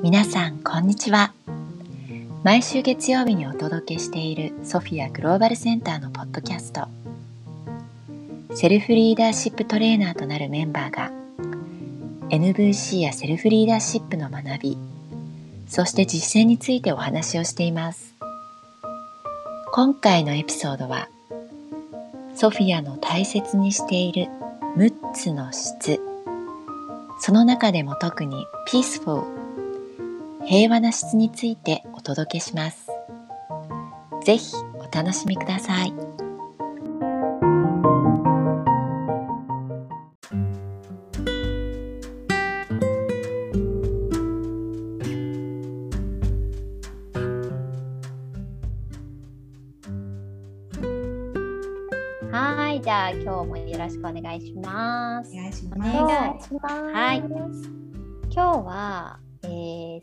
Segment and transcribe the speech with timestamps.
[0.00, 1.32] 皆さんこんにちは。
[2.44, 6.86] 毎週月曜日にお届けしているソフィアグローバルセンターのポッドキャスト。
[8.54, 11.10] セルフリーダーシップトレーナーとなるメンバーが
[12.30, 14.78] NVC やセルフリーダーシップの学び
[15.66, 18.14] そして実践についてお話をしています。
[19.72, 21.08] 今回のエピソードは
[22.36, 24.28] ソフィアの大切にしている
[24.76, 26.00] 6つの質。
[27.20, 29.37] その中でも特に peaceful
[30.48, 32.86] 平和な質についてお届けします。
[34.24, 35.92] ぜひお楽しみください。
[52.30, 52.80] はい。
[52.80, 55.30] じゃあ今日もよろしくお願いします。
[55.34, 55.92] お願いしおます。
[55.92, 56.84] 願いします。
[56.94, 57.37] はい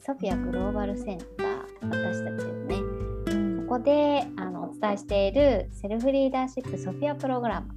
[0.05, 3.63] ソフィアグローバルセンター私たちのね。
[3.63, 7.73] ここであのお伝えしているセルフリーダーシップソフィアプログラム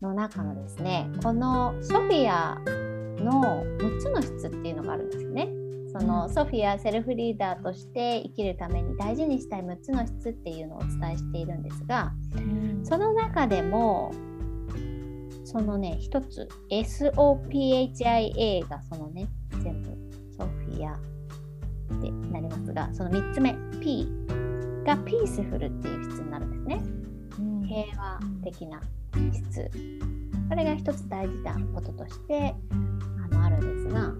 [0.00, 2.58] の中のですねこのソフィア
[3.22, 5.48] の6つの質っていうのがあるんですね。
[5.92, 12.14] そのソフィアセルフリーダーとして生きるために大事にしたい6つの質っていうのをお伝えしているんですが
[12.82, 14.10] その中でも
[15.44, 19.28] そのね一つ SOPHIA がそのね
[19.62, 19.90] 全部
[20.38, 21.15] ソフィア
[21.98, 24.08] ってなりますがその3つ目 P
[24.84, 26.80] がピースフルっていう質になるんですね。
[27.66, 28.80] 平和的な
[29.32, 29.70] 質。
[30.48, 32.54] これが一つ大事なこととして
[33.24, 34.12] あのあるんですが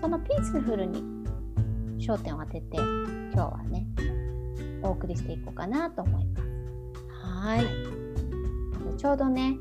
[0.00, 1.02] そのピースフルに
[1.98, 3.86] 焦点を当てて今日はね
[4.82, 6.48] お送りしていこうかなと思います。
[7.22, 7.66] はい。
[8.98, 9.56] ちょうどね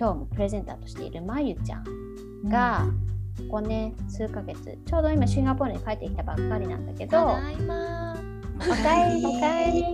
[0.00, 1.84] 今日もプレゼンターとしているまゆちゃん
[2.48, 2.92] が、こ
[3.48, 4.78] こね数ヶ月。
[4.86, 7.22] ちょうど今シンガポールに帰ってきたばっかりなんだけど。
[7.22, 7.40] おか
[9.08, 9.26] えり。
[9.26, 9.84] おかえり。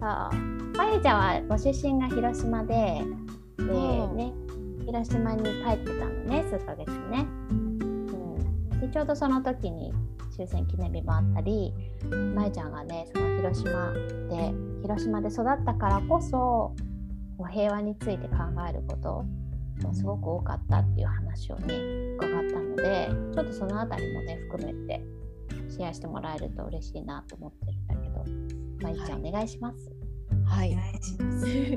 [0.00, 0.76] そう。
[0.76, 3.02] まゆちゃんはご出身が広島で
[3.56, 4.16] でうん。
[4.16, 4.32] ね
[4.86, 9.92] 広島に帰ってたのね数ヶ月ね、うん、でちょうどその時に
[10.36, 11.72] 終戦記念日もあったり
[12.34, 13.92] まゆちゃんがねその広島
[14.28, 14.52] で
[14.82, 16.74] 広島で育ったからこそ
[17.50, 18.36] 平和について考
[18.68, 19.24] えることも
[19.92, 21.74] すごく多かったっていう話をね
[22.16, 25.02] 伺ったのでちょっとそのあたりもね含めて
[25.68, 29.90] シェアしてもらえると嬉しいなと思ってるんだけどまゆちゃん、お願いします。
[30.44, 30.72] はい。
[30.72, 31.46] お願いします。
[31.46, 31.76] ね、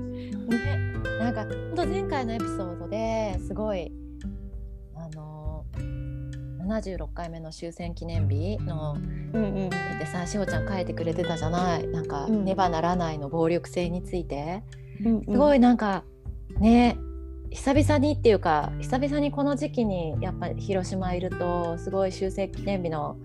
[1.19, 3.91] なんか本当前回のエピソードですごい
[4.95, 5.65] あの
[6.67, 8.97] 76回目の終戦記念日の
[9.33, 14.63] うんうんでさしほちゃん書いてくれてたじゃないなんか、うんねばならないの暴力性について
[15.03, 16.03] うんすごいなんか
[16.59, 16.97] ね
[17.51, 23.17] 久々にっていうか久々にこの時期にやっぱり広島いるとすごい終戦記念日の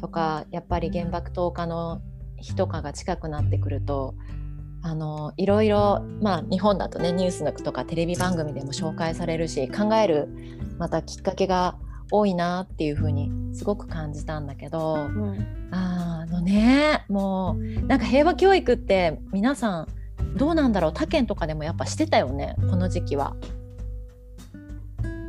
[0.00, 2.00] とかやっぱり原爆投下の
[2.36, 4.14] 日とかが近くなってくると
[4.82, 10.28] あのいろいろまあ日本だとねニュースとかテレビ番組でも紹介されるし考える
[10.78, 11.76] またきっかけが
[12.10, 15.68] 多いなっていう風にすごく感じたんだけどうん。
[15.70, 19.88] あのねもうなんか平和教育って皆さん
[20.36, 23.36] どうなんだろう他県とかでもやっぱしてたよねこの時期は。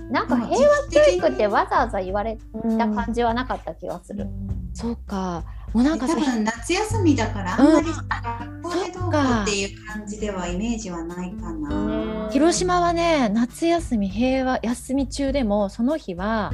[0.10, 2.38] なんか平和教育ってわざわざ言われ
[2.78, 4.28] た感じはなかった気がする。
[4.74, 5.44] そうか
[5.74, 12.30] もうなんかさ多分夏休みだからあんまり学校でどうこうっていう感じではイメージはないかな。
[12.32, 16.52] 広島はね夏休み平和休み中でもその日は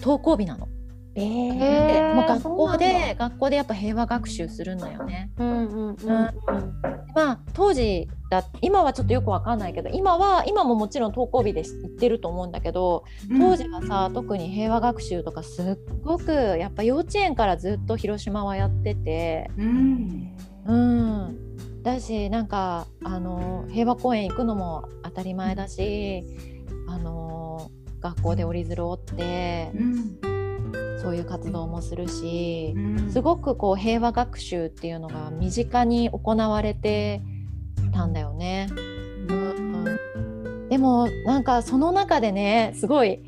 [0.00, 0.68] 登校日なの。
[1.14, 5.30] えでーもう学校で学校でやっぱ平和学習するのよね。
[5.36, 5.96] なんだうんうんうん。
[7.14, 13.04] まあ当時だ今はちょっとよくわかんないけど今は今ももちろん登校日で行ってると思うんだけど
[13.38, 19.50] 当時はさ、特に平和学習とかすっごくやっぱ幼稚園からずっと広島はやってて。
[19.58, 20.36] うん、
[20.66, 21.82] うん。
[21.82, 26.24] だしなんかあの平和公園行くのも当たり前だし
[26.88, 27.70] あの
[28.00, 29.70] 学校で折り鶴折って。
[29.74, 30.41] うん、
[31.00, 37.20] そういう活動もするしうん、すごくこう平和学習っていうのが身近に行われて
[37.92, 38.68] たんだよね。
[39.28, 43.20] うん、でもなんかその中でねすごい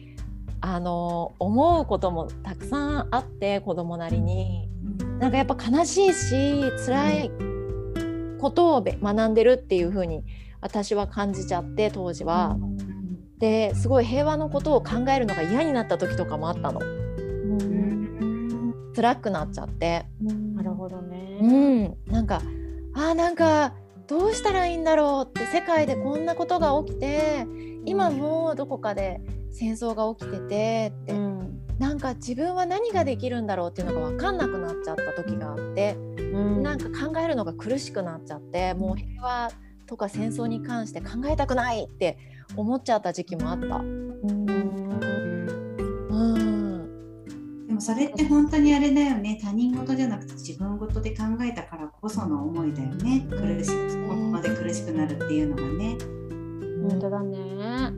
[0.61, 4.69] あの思うこともたくさんあって子供なりに
[5.19, 7.31] なんかやっぱ悲しいし辛い
[8.41, 10.25] ことをべ学んでるっていう風に
[10.61, 12.57] 私は感じちゃって当時は。
[13.39, 17.04] ですごい平和のことを考えるのが嫌になった時とかもあったの。
[18.95, 20.07] 辛くなっちゃって。
[20.55, 21.39] なるほどね。
[21.41, 22.41] うん、なんか
[22.95, 23.75] あーなんか
[24.07, 27.47] どうしたらいいんだろうって世界でこんなことが起きて
[27.85, 29.21] 今もどこかで
[29.51, 31.35] 戦争が起きててって、うん
[31.79, 39.51] なんか自分は何ができるんだろうっていうのが分かんなくなっちゃった時があって、うん、なんか考えるのが苦しくなっちゃってもう平和
[39.87, 42.17] とか戦争に関して考えたくないって
[42.57, 43.77] 思っちゃった時期もあった。
[43.77, 44.44] うん
[47.85, 49.39] それって本当にあれだよね。
[49.43, 53.27] 他人事じゃなくて自分事で考えたからこその思いだよね。
[53.29, 55.99] 苦しくここまで苦しくなるっていうのがね。
[56.89, 57.93] 本当だね。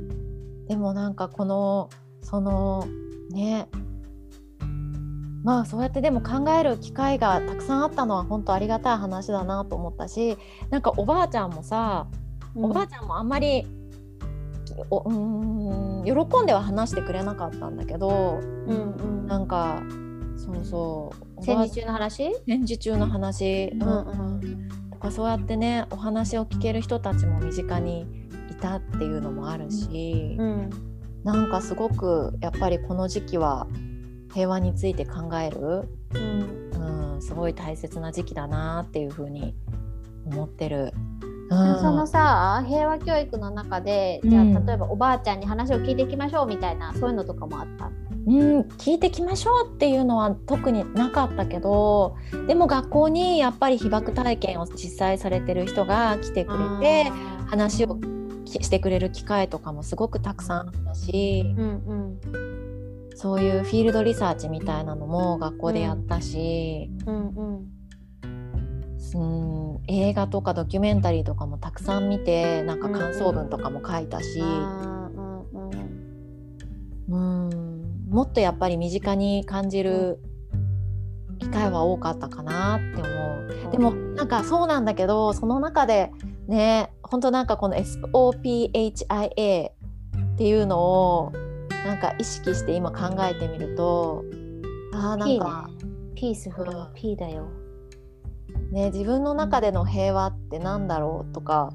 [0.66, 1.88] でもなんかこの
[2.20, 2.88] その
[3.30, 3.68] ね。
[5.44, 10.36] まあそうやってでも考える機会がたくさんあったのは本当ありがたい話だなと思ったし
[10.70, 12.08] なんかおばあちゃんもさ、
[12.56, 13.64] うん、おばあちゃんもあんまり
[14.90, 19.82] おうん喜んでは話してくれなかったんだけど、うんうん、なんか
[20.36, 22.32] そうそう戦時中の話？
[22.46, 23.82] 戦時中の話、うん。
[23.82, 23.84] う
[24.38, 28.06] ん、とかそうやってねお話を聞ける人たちも身近に
[28.50, 30.70] いたっていうのもあるし、うん、
[31.24, 33.66] なんかすごくやっぱりこの時期は
[34.32, 39.54] 平和について考える、うん、うん、すごい大切な時期だなっていうふうに
[40.26, 40.92] 思ってる。
[41.48, 47.86] うん、そのさ平和教育の中でじゃあ、例えばおばあちゃんに話を聞いていきましょうみたいなそういうのとかもあった
[48.26, 52.16] うん聞いてきましょうっていうのは特になかったけど
[52.48, 57.10] でも学校にやっぱり被爆体験を実際されてる人が来てくれて
[57.46, 57.98] 話を
[58.46, 62.18] してくれる機会とかもすごくたくさんあったし、うん
[63.10, 67.66] うん、そういうフィールドリサーチみたいなのも学校でやったし、うんうんうん、
[69.88, 75.70] 映画とかドキュメンタリーとかもたくさん見てなんか感想文とかも書いたし、うん、
[77.08, 80.18] うん、もっとやっぱり身近に感じる
[81.38, 83.10] 機会は多かったかなって思
[83.68, 83.70] う。
[83.70, 86.10] でもなんかそうなんだけどその中で
[86.46, 91.32] ね本当なんかこの SOPHIA っていうのを
[91.84, 94.24] なんか意識して今考えてみると
[94.92, 95.74] あーなんか、ね、
[96.14, 96.72] ピースフル。
[96.72, 97.65] の P だよ。
[98.72, 101.72] ね、自分の中での平和って何だろうとか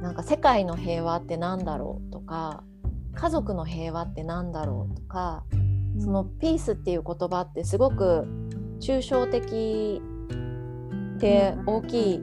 [0.00, 2.62] なんか世界の平和って何だろうとか
[3.14, 5.44] 家族の平和って何だろうとか
[5.98, 8.26] そのピースっていう言葉ってすごく
[8.80, 10.00] 抽象的
[11.18, 12.20] で大きい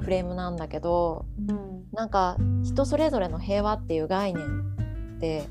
[0.00, 4.44] フレームなんだけど、うん、なんか人それぞれの平和っていう概念
[5.16, 5.44] って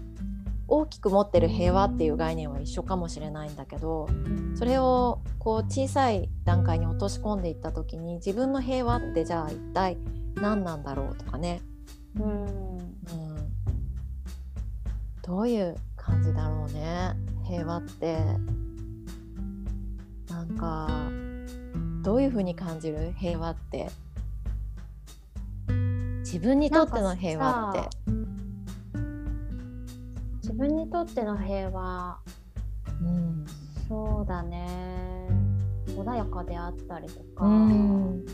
[0.68, 4.08] 大きく持ってる平和っていう概念は一緒かもしれないんだけど
[4.56, 9.98] それをこう小さい段階に落とし込んでいった時に自分の平和ってじゃあ一体
[10.36, 11.62] 何なんだろうとかね、
[12.20, 12.88] うん、うん、
[15.22, 17.14] どういう感じだろうね。
[17.44, 18.20] 平和って。
[20.30, 20.90] なんか
[22.02, 23.14] どういうふうに感じる？
[23.18, 23.92] 平和って。
[26.20, 27.90] 自分にとっての平和って。
[30.42, 32.18] 自分にとっての平和、
[33.02, 33.46] うん、
[33.88, 35.21] そうだね
[35.98, 38.26] 穏やかであったりとか、うん、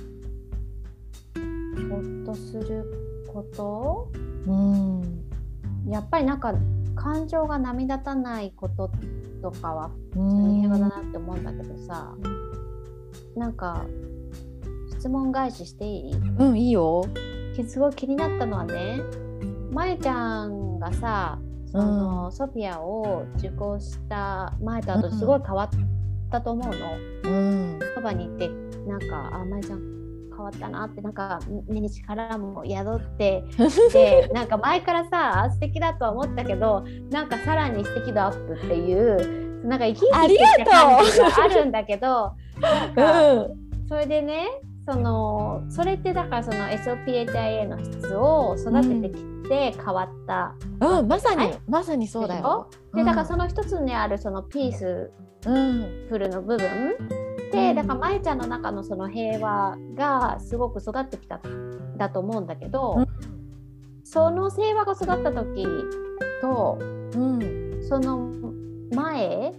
[1.89, 2.85] ほっとする
[3.27, 4.09] こと、
[4.47, 5.23] うん、
[5.89, 6.53] やっぱりなんか
[6.95, 8.89] 感情が波立たないこと
[9.41, 13.85] とかは普通に平和だなって思うんだけどさ、うん、なんか
[14.97, 16.13] 質問返ししていい？
[16.15, 17.05] うんいいよ。
[17.67, 18.99] すごい気になったのはね
[19.71, 21.39] まゆちゃんがさ
[21.71, 25.69] その、うん、ソフィアを受講した前と後すごい変わっ
[26.29, 26.97] たと思うの。
[27.23, 28.49] うん、そばに行って
[28.87, 29.97] なんかあまゆちゃん
[30.37, 33.43] 変わったなってなんか目に力も宿って
[33.91, 44.45] でなんか前からさ素敵だとは思ったけどなんかさらに素敵度アップっていうなんか生き生きした感じがあるんだけど なんか、うん、それでね
[44.87, 52.69] そのそれってだからその SOPHIA の質を育ててきて変わった、うん、まさにまさにそうだよ。
[52.93, 55.11] でだからその一つにあるそのピース
[56.09, 56.97] フルの部分。
[57.51, 61.39] でだからまえちゃんの中のその平和がすごく育ってきた
[61.95, 63.05] だと思うんだけど、うん、
[64.03, 65.65] その平和が育った時
[66.41, 68.29] と、うん、その
[68.93, 69.53] 前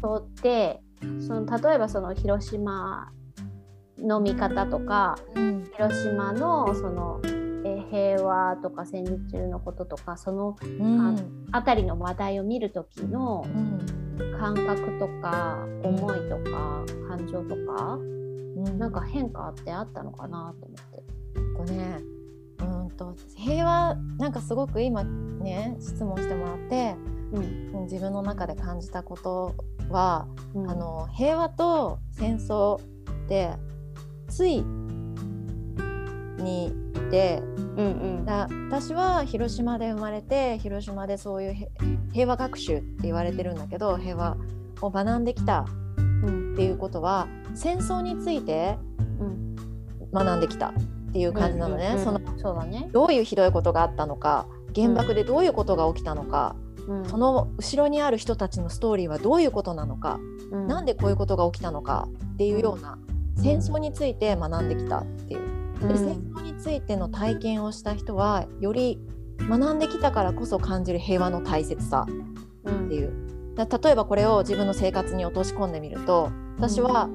[0.00, 0.80] とって、
[1.26, 3.12] その例えばその広島
[3.98, 7.20] の見方とか、うん、広島のその、
[8.22, 13.44] え平和とか戦時中のこととかその、うん、辺りの話題を見る時の
[14.38, 21.02] 感覚とか思いとか感情とか、うん、なんか変化ってあったのかなと思って。
[21.56, 22.00] とね
[22.60, 26.94] うんと平和なんかすごく今ね質問してもらって、
[27.32, 29.54] うん、自分の中で感じたこと
[29.90, 33.50] は、うん、あの平和と戦争って
[34.28, 34.64] つい
[36.42, 36.70] にい
[37.10, 37.42] て
[37.76, 38.24] うんうん。
[38.24, 41.70] だ私は広島で生まれて広島でそういうへ
[42.12, 44.36] 平和学習って言われてるんだけど平和
[44.80, 46.52] を学んできたうん。
[46.52, 48.78] っていうことは戦争について
[49.18, 49.56] うん。
[50.12, 50.72] 学んできたっ
[51.12, 52.88] ていう感じなのね、うんうんうんそのそうだね。
[52.92, 56.56] どういうひどいことがあったのか原爆でどういうことが起きたのか、
[56.88, 57.04] うん。
[57.04, 60.18] その後ろにある人たちのストーリーはどういうことなのか、
[60.50, 60.66] うん。
[60.66, 62.98] なんでこういうことが起きたのかっていうような
[63.36, 65.61] 戦争について学んできたっていう。
[65.88, 69.00] で戦争についての体験をした人はより
[69.38, 72.06] 学んできたからこそ感じる平和の大切さ
[72.64, 73.12] うんっていう。
[73.54, 77.10] だ例えばこれを自分の生活に落とし込んでみると私は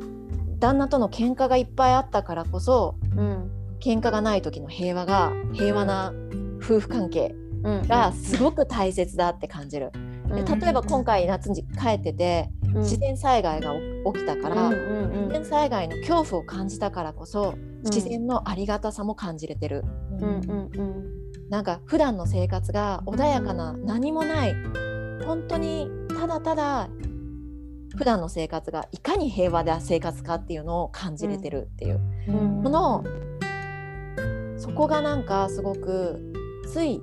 [0.60, 3.52] 旦那との喧嘩がいっぱいあったからこそうん。
[3.80, 6.12] 喧嘩がない時の平和が平和な
[6.58, 7.88] 夫婦関係うん。
[7.88, 9.92] がすごく大切だって感じる。
[10.28, 12.82] で例えば今回夏に帰っててうん。
[12.82, 13.74] 自然災害が
[14.14, 15.10] 起きたから、うんうん。
[15.12, 17.56] 自然災害の恐怖を感じたからこそ
[17.90, 19.84] 自然のありがたさも感じれてる。
[20.12, 21.50] うんうんうん。
[21.50, 24.56] なんか普段の生活が穏やかな何もない
[25.26, 25.90] 本当に
[26.20, 26.90] ただただ
[27.96, 32.64] 普段の生活がいかに平和な生活かっていうのを感じれてるっていう、うん。
[32.64, 33.04] この
[34.58, 36.34] そこがなんかすごく
[36.72, 37.02] つい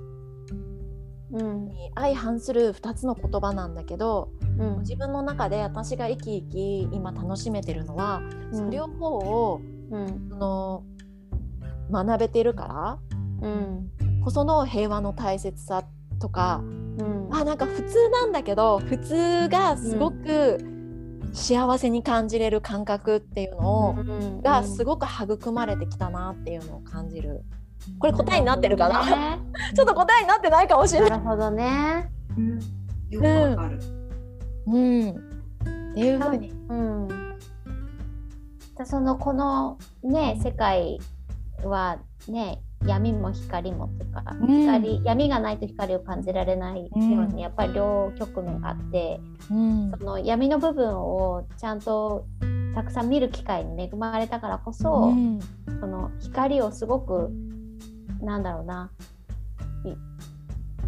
[1.32, 1.66] うん。
[1.66, 4.78] に相反する2つの言葉なんだけどうん。
[4.80, 8.20] 自分の中で私が生き生き今楽しめてるのは、
[8.52, 10.84] その両方をうんその
[11.90, 12.98] 学べてるか
[13.40, 13.90] らうん
[14.24, 15.84] こその平和の大切さ
[16.18, 16.66] とかう
[17.02, 20.58] んあなんか普通なんだけど普通がすごく
[21.32, 27.42] 幸せに感じれる感覚っていうのを、うんがすごく育まれてきたなっていうのを感じる。
[27.98, 29.04] これ答えになってるかな、
[29.36, 29.40] ね
[29.74, 31.10] ちょっと答えになってないかもしれない。
[31.10, 32.10] なるほどね。
[32.36, 32.58] うん
[33.10, 33.80] よくわかる。
[34.66, 35.14] うん、っ
[35.94, 36.50] ていうふうに。
[36.68, 37.08] うん。
[38.76, 40.98] でそのこのね世界
[41.64, 44.60] はね闇も光もとか、うん。
[44.62, 47.38] 光闇がないと光を感じられないように、うん。
[47.38, 49.90] やっぱり両局面があってうん。
[49.98, 52.26] その闇の部分をちゃんと
[52.74, 55.40] たくさん見る機会に恵まれたからこそ、うん。
[55.80, 57.30] その光をすごく
[58.20, 58.90] なんだろうな
[59.84, 59.96] い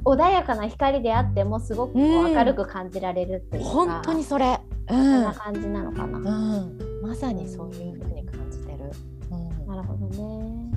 [0.04, 4.60] 穏やかな光であってもすごく明るく感じられるっていうか、本当にそれ。
[4.88, 6.68] うそんんな感じなのかな。
[7.06, 8.90] うん、まさにそういうふうに感じてる。
[9.30, 9.34] う
[9.64, 9.66] ん。
[9.66, 10.72] なるほどね。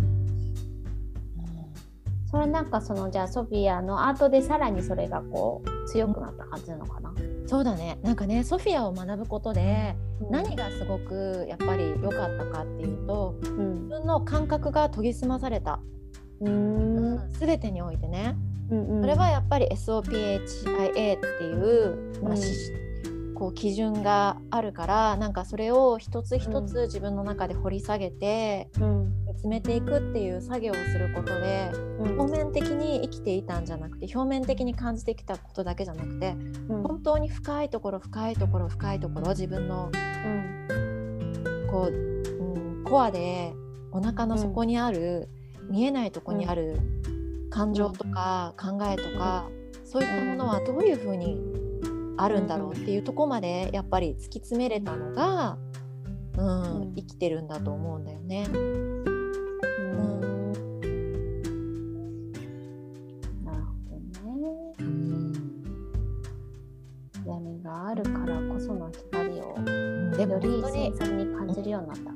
[2.31, 7.11] それなんかそのじゃあソフィアの後でさらにそれがこう強くなった感じなのかな？
[7.47, 7.97] そうだね。
[8.03, 9.95] なんかねソフィアを学ぶことで
[10.29, 13.73] 何がすごくやっぱり良かったかっていうとうん。
[13.73, 15.79] 自分の感覚が研ぎ澄まされた、
[16.41, 16.95] うん。
[16.97, 17.29] うん。
[17.31, 18.35] 全てにおいてね。
[18.69, 22.53] うんそれはやっぱり SOPHIA っていう,、まあし
[23.39, 29.15] こう基準があるからなんかそれを一つ一つ自分の中で掘り下げてうん。
[29.25, 32.19] 見つめていくっていう作業をすることでうん。
[32.19, 36.35] 表面的に生きていたんじゃなくて表面的に感じてきたことだけじゃなくて
[36.67, 36.83] うん。
[36.83, 39.89] 本当に深いところ深いところ深いところ自分の
[41.71, 43.53] こう、うん、コアで
[43.91, 45.29] お腹の底にある、
[45.69, 46.77] 見えないとこにある
[47.49, 49.49] 感情とか考えとか、
[49.83, 51.41] そういったものはどういうふうに
[52.21, 55.69] あるんだろうっていうとこまでやっぱり突き詰めれたのが、うん
[56.39, 58.47] うん生きてるんだと思うんだよね。
[58.49, 59.01] うん
[63.43, 64.73] なるほどね。
[64.79, 65.33] うん
[67.25, 69.55] 闇があるからこその光を
[70.17, 72.11] でもより繊細に感じるようになった。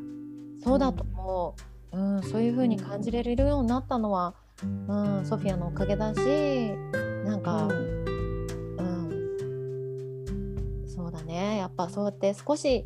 [0.63, 1.55] そうだと思
[1.91, 4.65] う、うん、そういう風に感じれるようになったのは、う
[5.21, 6.19] ん、ソフィアのおかげだし
[7.25, 8.12] なんか、うん
[11.43, 12.85] ねやっぱそうやって少し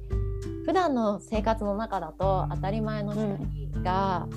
[0.65, 4.27] 普段の生活の中だと当たり前の光が、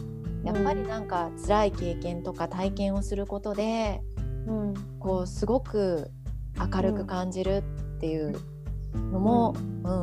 [0.45, 4.00] やっぱりなんか辛い経験とか体験をすることで
[4.47, 6.11] うんこうすごく
[6.73, 7.65] 明るく感じる
[7.97, 8.39] っていう
[8.95, 9.59] のも、う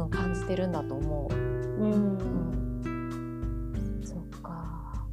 [0.05, 1.33] ん感じてるんだと思う。
[1.33, 1.37] う
[1.87, 5.05] んうんそっか。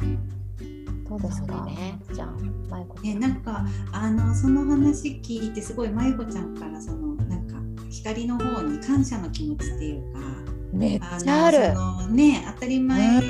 [0.00, 1.64] うんどうですか？
[1.64, 1.98] ね。
[2.12, 2.28] じゃあ、
[2.68, 3.20] まゆこちゃえん。
[3.20, 7.16] なんかあのその話聞いてすごいまゆこちゃんからその
[7.92, 10.18] 光の方に感謝の気持ちっていうか
[10.72, 11.74] めっあちゃある。
[11.74, 13.22] のそのね当たり前う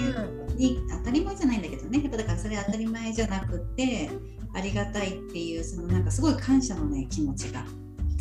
[0.57, 4.11] に、当たり前じゃないんだけどねやっぱだからそれ当たり前じゃなくて
[4.55, 7.65] ありがたいっていうそのなんかすごい感謝のね気持ちが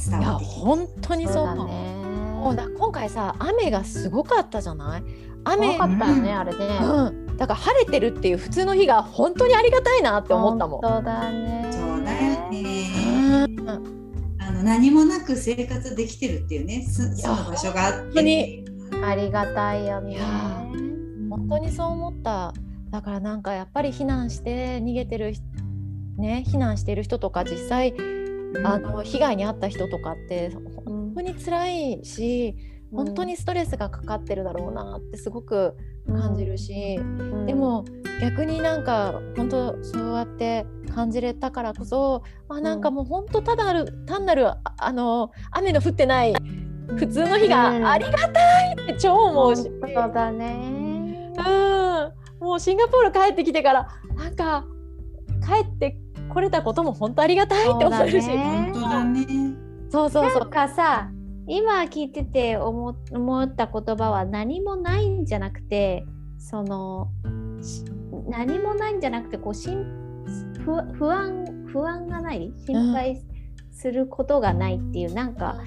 [0.10, 1.68] 伝いやわってきて本当にそうそうだ思う。
[1.68, 2.02] ね。
[2.42, 5.04] もうだ今回さ雨がすごかったじゃない？
[5.44, 6.80] 雨怖かったよね、うんあれね。
[6.82, 10.82] うん、だから晴れてるっていう普通の日が本当にありがたいなって思ったもん。
[10.82, 11.70] 本当だね。
[11.72, 13.46] そうだよね。
[13.48, 14.11] うん
[14.42, 18.66] あの何もなく生活できてるっていうねす住む場所があって本当に
[19.04, 20.18] ありがたいよね。
[21.30, 22.54] 本当にそう思った。
[22.90, 25.46] だからなんかやっぱり避難して逃げてる人
[26.18, 27.94] ね避難している人とか実際
[28.66, 30.52] あの被害に遭った人とかって
[30.86, 32.56] 本当に辛いし、
[32.92, 35.78] 本当にストレスがかかってるだろうなってすごく
[36.08, 37.00] 感じるし、
[37.46, 37.86] でも
[38.22, 46.34] 逆になんか本当そうやって感じれたからこそあなんかもう本当ただる単なるああの雨の降ってない
[46.98, 49.72] 普通の日がありがたいって超思うし、そう
[50.14, 51.34] だね。
[51.38, 54.66] うん、もうシンガポール帰ってきてからなんか
[55.46, 55.98] 帰って
[56.30, 58.26] これたことも本当ありがたいって思えるし。
[58.26, 58.72] そうだね。
[58.74, 59.26] 本当だね。
[59.90, 60.42] そうそうそう。
[60.42, 61.10] なんかさ
[61.48, 66.06] 今聞いてて思思った言葉は何もないんじゃなくて
[66.38, 67.10] その
[67.62, 67.84] し
[68.28, 69.86] 何もないんじゃなくてこうしん
[70.64, 73.22] 不不安不安がない心配
[73.72, 75.58] することがないっていう、なんか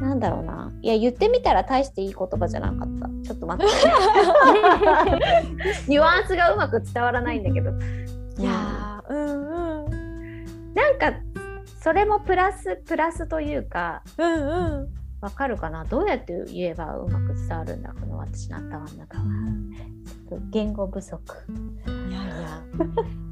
[0.00, 0.72] なんだろうな。
[0.82, 3.08] いや言ってみたら大していい言葉じゃなかった。
[3.22, 3.74] ちょっと待って。
[5.88, 7.70] ニュアンスがうまく伝わらないんだけど。
[7.70, 7.72] い
[8.42, 10.74] やーうんうん。
[10.74, 11.12] なんか
[11.82, 14.88] それもプラスプラスというかうんうん
[15.20, 15.84] わかるかな？
[15.84, 19.24] どうやって言えばうまく伝わるんだこの私の頭の中は。
[20.50, 21.20] 言語不足。
[21.86, 22.62] いやいや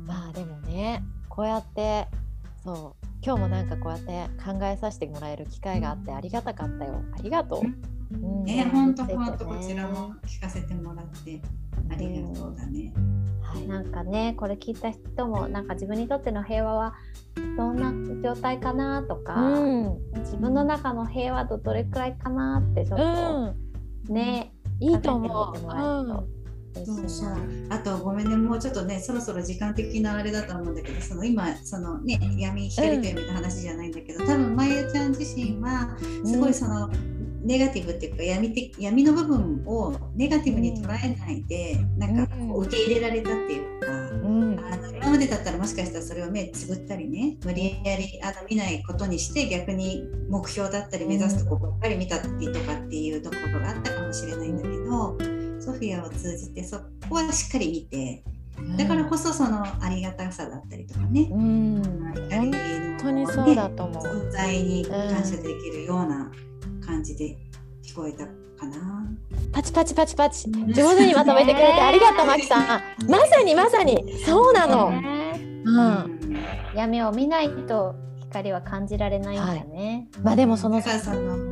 [0.05, 2.07] まあでもねこうやって
[2.63, 7.98] そう今日もなんかこうやって考えさせてもらえる機会があってありがたかったよありがとう。
[8.13, 8.45] うん。
[8.45, 11.41] ね、本当うん本当こちらも聞かせてもらって
[11.91, 12.93] ありがとうだね。
[13.43, 16.95] はいなんかねこれ聞いた人もなんか自分にとっての平和は
[17.57, 19.99] どんな状態かなとか、うん。
[20.19, 23.57] 自分の中の平和度どれくらいかなってちょっう
[24.07, 26.39] とね、ん、いいと思う。
[26.85, 27.31] そうそう。
[27.71, 36.91] あとごめんねもうちょっとねそろそろ時間的なあれだと思うんだけどその今そのね闇光と闇の話じゃないんだけど、多分まゆちゃん自身はすごいその、
[37.49, 43.89] ネガティブっていうか闇的闇の部分をネガティブに捉えないで、なんかこう受け入れられたっていうか。
[43.89, 55.17] うんあの今までだったらもしかしたらそれを目つぶったりね無理やりあの見ないことにして逆に目標だったり目指すとこばっかり見たりとかっていうところがあったかもしれないんだけど
[55.61, 58.23] ソフィアを通じてそこはしっかり見て
[58.77, 61.83] だからこそそのありがたさだったりとかね、うん
[62.31, 64.03] 本本当にそうだと思う。
[64.03, 66.31] 存在に感謝できるような
[66.85, 67.37] 感じで
[67.89, 69.09] 聞こえたかな？
[69.51, 70.51] パチパチパチパチ。
[70.51, 72.83] 上手にまとめてくれてありがとうマキさん。
[73.09, 74.19] まさにまさに。
[74.27, 74.91] そうなの。
[74.91, 75.63] ね。
[75.65, 76.37] うん。
[76.77, 80.09] 闇を見ないと光は感じられないんだね。
[80.23, 80.83] まあでもその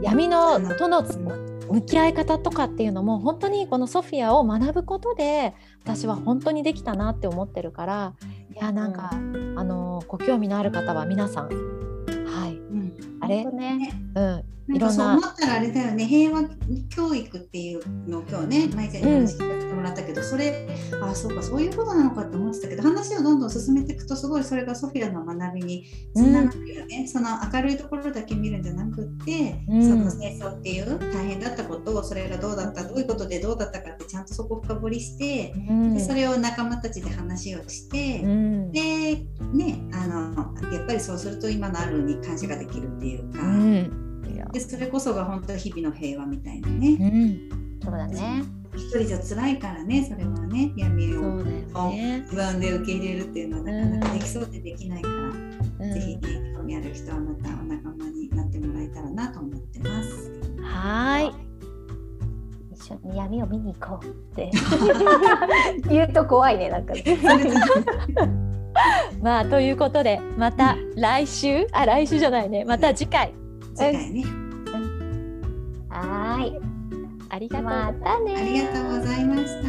[0.02, 8.12] 闇のうんとの向き合い方とかっていうのも本当にこのソフィアを学ぶことで私は本当にできたなって思ってるから。
[8.54, 11.48] いやなんか、あのご興味のある方は皆さん。
[11.48, 12.56] はい。
[12.56, 12.94] うん。
[13.20, 13.44] あれ？
[13.46, 13.90] ね。
[14.14, 16.06] うんなんかそう思ったらあれだよね。
[16.06, 16.42] 平和
[16.88, 20.68] 教育っていうのを今日ね舞ちゃんに話聞かせてもらったけど、それ
[21.00, 29.88] あそうかそういうことなのかって思ってたけど話をどんどん進めていくとすごいそれがソフィアの学びにつながるよね、その明るいところだけ見るんじゃなくって、うん。
[29.88, 35.94] その戦争っていう大変だったことをそれがどうだったどういうことでどうだったかってちゃんとそこを深掘りして、うん。
[35.94, 38.22] でそれを仲間たちで話をして。
[38.24, 38.72] うん。
[38.72, 38.80] で
[39.52, 40.26] ねあの
[40.72, 43.40] やっぱりそうすると今のあるに感謝ができるっていうか、
[44.52, 47.38] でそれこそが本当日々の平和みたいなうねん
[47.82, 48.42] そうだね。
[48.74, 52.20] 一人じゃ辛いからねそれはね闇をね。
[52.24, 55.46] 自分で受け入れるっていうのはなかなかできそうでできないから、うん
[55.92, 56.20] ぜひね
[56.56, 60.30] 興味ある人はまたお仲間になってもらえたらなと思ってます。
[60.62, 61.34] はーい。
[62.72, 64.50] 一緒に闇を見に行こうって
[65.88, 66.94] 言うと怖いねなんか。
[69.22, 71.66] まあということでまた来週？
[71.72, 73.32] あ来週じゃないねまた次回
[73.76, 74.24] 次回ね
[75.90, 76.60] はーい。
[77.28, 78.34] ありがとうまたね。
[78.34, 79.68] ありがとうございました。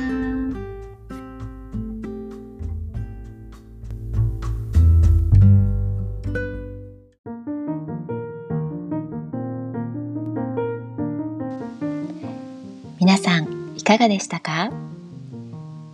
[12.99, 14.71] 皆さんいかがでしたか？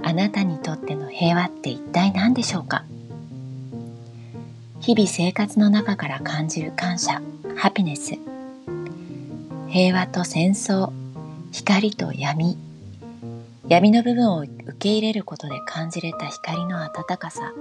[0.03, 2.85] あなたにとっての平和って一体何でしょうか？
[4.81, 7.21] 日々生活の中から感じる感謝
[7.55, 8.15] ハピネス。
[9.69, 10.91] 平和と戦争
[11.51, 12.57] 光と闇。
[13.67, 17.53] 闇の部分を受け入れることで感じれた光の温かさ。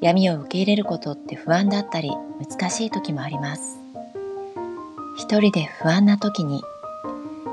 [0.00, 3.78] 闇を受け入れることって不安だったり難しい時もあります。
[5.18, 6.62] 一人で不安な時に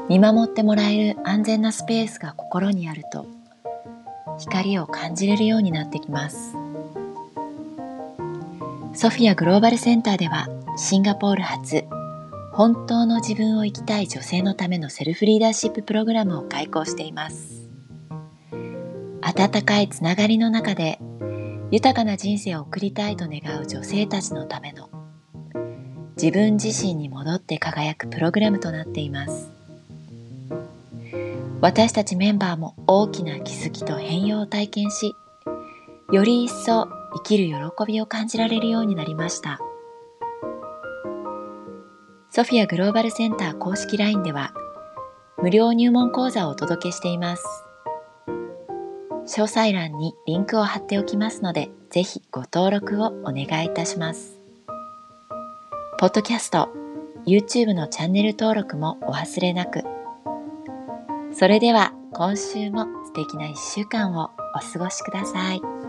[0.09, 3.25] 見守ってもらえる安全なスペースが心にあると
[4.37, 6.55] 光を感じれるようになってきます。
[8.93, 11.83] ソフィアグローバルセンターではシンガポール発
[12.53, 17.69] 本当の自分を生きたい女性のためのセルフリーダーシッププログラムを開講しています。
[19.21, 20.99] 温かいつながりの中で
[21.71, 24.89] 豊かな人生を送りたいと願う女性たちのための
[26.21, 29.49] 自分自身に戻って輝くプログラムとなっています。
[31.61, 35.13] 私たちメンバーも大きな気づきと変容を体験し
[36.11, 39.61] より一層生きる喜びを感じられるようになりました。
[42.41, 44.51] ソフィアグローバルセンター公式 LINE では
[45.43, 47.43] 無料入門講座をお届けしています。
[49.27, 54.41] 詳細欄にリンクを貼っておきますのでぜひご登録をお願いいたします。
[55.99, 56.69] ポッドキャスト
[57.27, 59.83] YouTube のチャンネル登録もお忘れなく。
[61.33, 65.80] それでは今週も素敵な一週間をお過ごしください。